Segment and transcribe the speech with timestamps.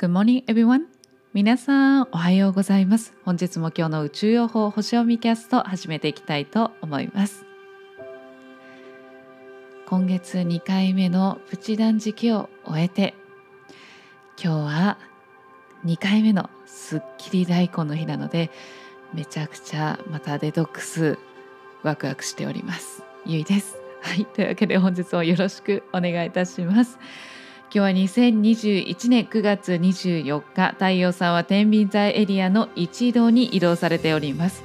[0.00, 0.86] Good morning, everyone.
[1.34, 3.12] 皆さん、おはようございます。
[3.22, 7.44] 本日も今日の宇宙予報星読みキャスト始めていきたいと思います。
[9.86, 13.12] 今月2回目のプチ断食を終えて、
[14.42, 14.98] 今日は
[15.84, 18.50] 2回目のすっきり大根の日なので、
[19.12, 21.18] めちゃくちゃまたデトックス
[21.82, 23.02] ワクワクしております。
[23.26, 23.76] ゆいです。
[24.00, 26.98] はい、というわけで本日もよろしくお願いいたします。
[27.72, 34.64] 今日は2021年9月24日太陽さんは天秤座エリアの一度に移動されております。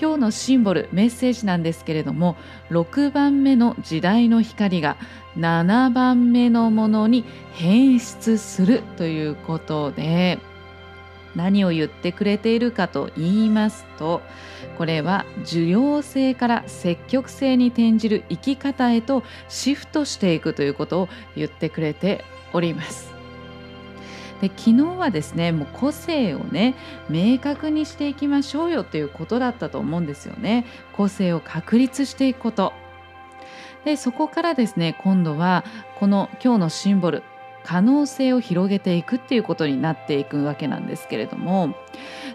[0.00, 2.36] 今日のシンボルメッセージなんですけれども
[2.70, 4.96] 6番目の時代の光が
[5.36, 10.40] 7番目のものに変質するということで
[11.34, 14.22] 何を言ってくれているかと言いますと
[14.78, 23.12] これは受容性から積極性に転じる生き方へとシフトしていくということを言ってくれております。
[24.40, 26.74] で昨日はですねもう個性をね
[27.08, 30.66] 明確にしていきましょうよということだったと思うんですよね。
[30.92, 32.72] 個性を確立していくこと
[33.84, 35.64] でそこからですね今度は
[35.98, 37.22] この今日のシンボル
[37.64, 41.74] 可能性を広げていくっていうことになっていくわけなんですけれども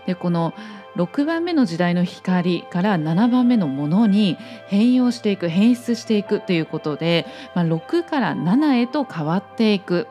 [0.05, 0.53] でこの
[0.95, 10.07] 6番目の時代の光から7番目のものに変容していく変質していくということで、まあ、6から7へと変わっていく。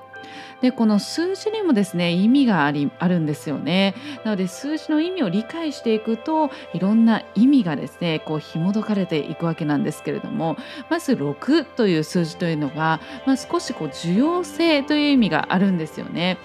[0.61, 10.57] でこの数字にもですね意味がありあるんですよねなので数字の意味を理解していくといろんな意味がですねこう紐解かれていくわけなんですけれども
[10.91, 16.39] まず6という数字というのが、まあ、少しこう受容性という意味があるんですよね。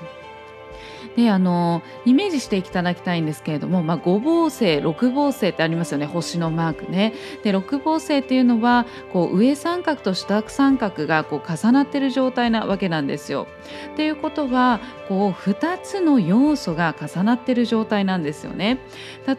[1.15, 7.13] であのイメージしていただきたいんですけれども、まあ、五芒星六芒星ってありますよね星のマークね。
[7.43, 13.47] で六芒星っていうのはこう上三角と下三角がこう重なってる状態なわけなんですよ。
[13.93, 18.79] っていうことはこう2つの要素が重なってる状態なんですよね。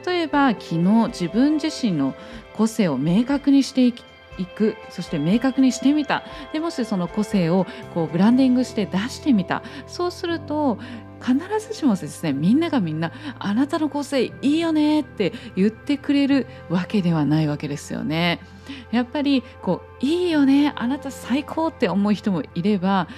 [0.07, 0.79] 例えば昨日
[1.09, 2.15] 自分自身の
[2.55, 4.05] 個性を明確にしていき
[4.39, 10.79] いくそして明確にしてみたでもしその個性をこうブランディングして出してみたそうすると
[11.25, 18.41] 必ずしもですねみんながみんなあなたの個性いいよねって言ってくれるわけではないわけですよね。
[18.91, 23.09] やっぱりこういいよねあなた最高って思う人もいれば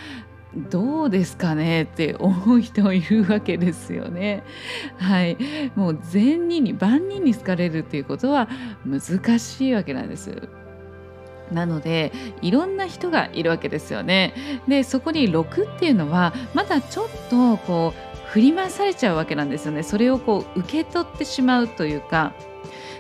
[0.56, 4.42] どうですかねって思う人もいるわけですよね。
[4.96, 5.36] はい、
[5.74, 8.48] もう善人に万人に好かれるっていうことは
[8.86, 10.48] 難しいわけなんです。
[11.52, 12.12] なので
[12.42, 14.34] いろんな人がいるわけですよね。
[14.68, 19.82] でそこに6っていうのはまだちょっとこう振り回されちゃうわけなんですよね。
[19.82, 22.32] それをこう受け取ってしまうというか。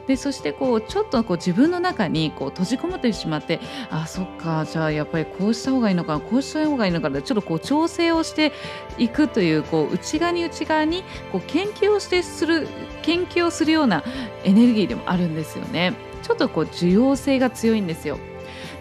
[0.06, 8.52] でそしてこうちょっとこう自分の中にこう閉じこもってしまってあそっかじゃあやっぱりこうした方がいいのかこうした方がいいのかなちょっとこう調整をして
[8.98, 11.02] いくというこう内側に内側に
[11.32, 12.68] こう研究をしてする
[13.02, 14.04] 研究をするような
[14.44, 15.94] エネルギーでもあるんですよね。
[16.22, 18.18] ちょっとこう受容性が強いんですよ。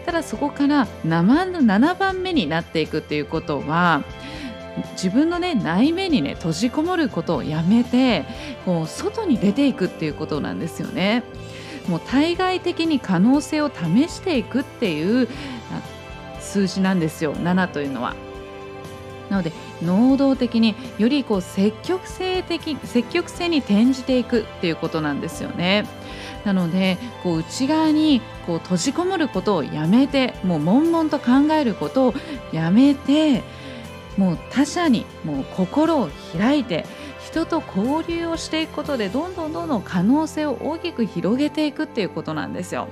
[0.06, 4.04] ただそこから7番目になっていくっていうことは
[4.92, 8.24] 自分のね内面にね閉じこもることをやめて
[8.64, 11.24] こう外に出ていくっていうことなんですよね。
[11.88, 15.28] もう対外的に可能性を試していくっていう
[16.40, 18.14] 数字なんですよ7というのは。
[19.30, 25.86] なので能動的によりこう積極性的積極性に転じていくっていうことなんですよね。
[26.44, 32.14] なのでこう内側にこう閉じこもることをやめてもう悶々と考えることを
[32.52, 33.42] やめて
[34.16, 36.86] もう他者にもう心を開いて
[37.24, 42.88] 人と交流をしていくことでどんどんどんどん可能性を大きく広げていくっていうことなんですよ。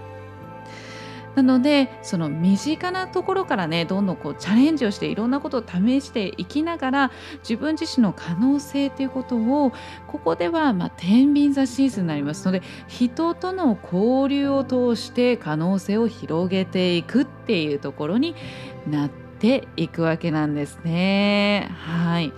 [1.34, 9.72] なのでその身近なところからねどんどんこうチャレンジをしていろんなことを試していきながら自分自身の可能性ということを
[10.06, 18.34] ここではまあ天秤座シーズンになりますので人との交流を通して可能性を広げていくっていうところに
[18.88, 21.68] なっていくわけなんですね。
[21.78, 22.32] はい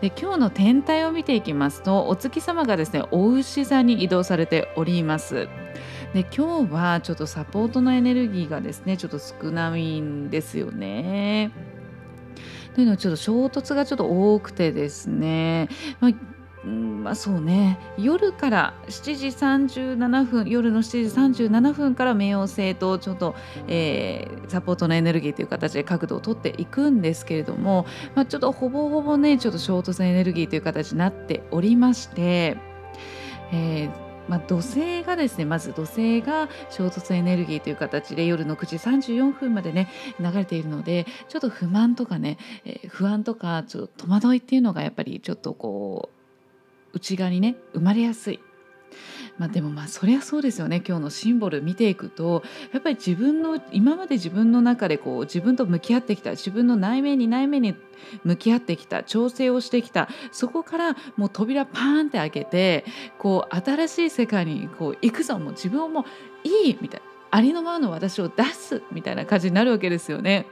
[0.00, 5.48] で今日の天体を見ていきますとお月様がですねお牛座に移動されております。
[6.14, 11.50] で今日はちょっとサポートのエネルギーがですねちょっと少ないんですよね。
[12.74, 15.68] というのはちょっと衝突がちょっと多くてですね、
[16.00, 16.12] まあ
[16.64, 23.34] まあ、そうね夜から7時37分夜の7時37分から冥王星とちょっと、
[23.68, 32.58] えー、サポートのエネルギーという形で角度を取っていくんですけれども、まあ、ちょっとほぼほぼねちょっと衝突エネルギーという形になっておりまして、
[33.52, 39.88] えーまあ、土星がですねまず土星が衝突エネルギーという形で夜の9時34分までね
[40.20, 46.10] 流れているのでちょっと不満とかね、えー、不安とかちょっと戸惑いっていうのがやっぱりちょっとこ
[46.92, 48.40] う内側にね生まれやすい。
[49.38, 52.42] まあ、でもまあそりゃそうですよね今日のシンボル見ていくと
[52.72, 57.76] やっぱり自分の今まで自分の中でこう自分と向き合ってきた自分の内面に内面に
[58.24, 62.84] 向き合ってきた調整をしてきたそこからもう扉パーンって開けて
[63.18, 66.04] こう新しい世界にこう行くぞもう自分をもう
[66.48, 70.46] いいみたいなありのままの私を出すみたいな感じになるわけですよね。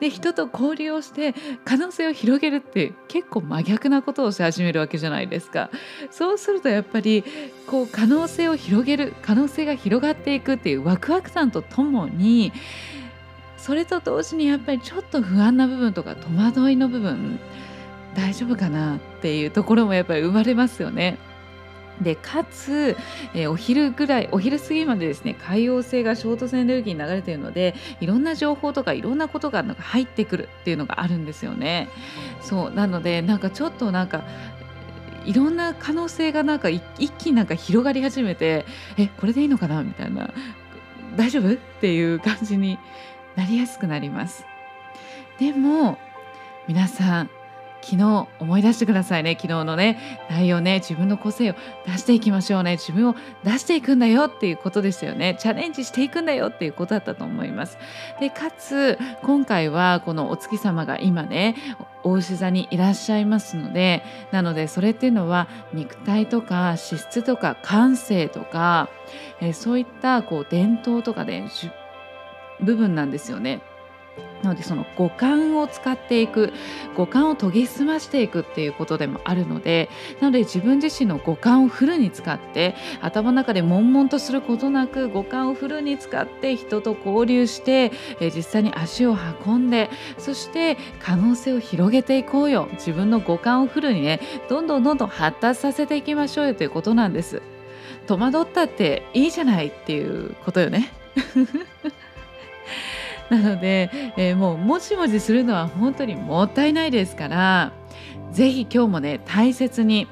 [0.00, 1.34] で人と交流をして
[1.64, 5.70] 可能性を広げるって結構真逆なことをし始めるわけじゃないですか
[6.10, 7.24] そうするとやっぱり
[7.66, 12.52] こう可能性を広げる可能性が広がっていくっていうワクワク感とともに
[13.56, 17.40] それと同時にやっぱりちょっと不安な部分とか戸惑いの部分
[18.14, 21.18] 大丈夫かなっていうところもやっぱり生まれますよね。
[22.00, 22.96] でかつ、
[23.34, 31.88] えー、お昼ぐらいお昼過ぎまでですね海洋星がショートエネルギーに流れているのでいろんな情報とかいろんなことがなんか入ってくるっていうのがあるんですよね。
[32.42, 34.24] そうなのでなんかちょっとなんか
[35.24, 36.82] いろんな可能性がなんか一
[37.18, 38.66] 気になんか広がり始めて
[38.96, 39.82] えこれでいいのかな？
[39.82, 40.30] みたいな
[41.16, 41.52] 大丈夫？
[41.52, 42.78] っていう感じに
[43.36, 44.44] なりやすくなります。
[45.38, 45.98] でも
[46.68, 47.30] 皆さん
[47.86, 49.36] 昨日思い出してくださいね。
[49.40, 51.54] 昨日のね内容ね自分の個性を
[51.86, 52.72] 出していきましょうね。
[52.72, 55.36] 自分を出していくんだよっていうことですよね。
[55.38, 57.78] チャレンジしていくんだよっていうことだったと思います。
[58.18, 61.54] でかつ今回はこのお月様が今ね
[62.02, 64.02] お牛座にいらっしゃいますので
[64.32, 68.88] なのでそれっていうのは肉体とか資質とか感性とか、
[69.40, 71.44] えそういったこう伝統とかで
[72.60, 73.60] 部分なんですよね。
[74.42, 76.52] なのでその五感を使っていく
[76.96, 79.88] 五感を研ぎ澄ましていくっていうことでもあるので
[80.20, 89.16] なので自分自身の五感をフルに使って頭の中で悶々とすることなく五感をフルに使って人と交流して、え実際に足を
[89.46, 97.42] 運んでそして可能性を広げていこうよ自分の五感をフルにねどんどんどんどん発達させていきましょうよということなんです。
[98.06, 100.92] 戸惑ったっていいじゃないっていうことよね。
[103.30, 107.72] なので、えー、もうもじもじするのは本当にもったいないですから
[108.32, 110.06] 是非今日もね大切に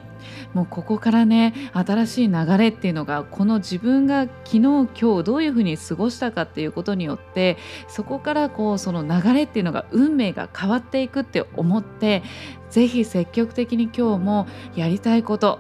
[0.53, 7.57] もうここからね新しい流れっていうのがこの自分が昨日今日どういうふうに過ごしたかっていうことによって
[7.89, 12.23] そこからこうその流れっていうのが運命が変わっていくって思って
[12.71, 14.47] 是非積極的に今日も
[14.77, 15.59] やりたいこと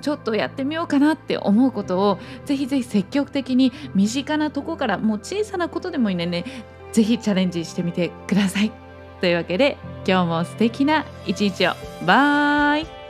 [0.00, 6.44] ちょっとやってみようかなって思うことをぜひぜひ積極的に身近なとこからもう小さなことでもいいね
[6.92, 8.70] ぜひチャレンジしてみてください。
[9.20, 11.72] というわけで今日も素敵な一日を
[12.04, 13.01] バイ